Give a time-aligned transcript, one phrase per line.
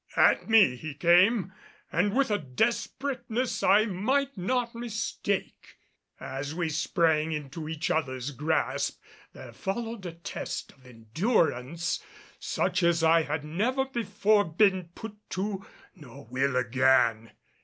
[0.17, 1.53] At me he came
[1.91, 5.77] and with a desperateness I might not mistake.
[6.19, 8.99] As we sprang into each other's grasp,
[9.33, 12.03] there followed a test of endurance
[12.39, 17.33] such as I had never before been put to nor will again.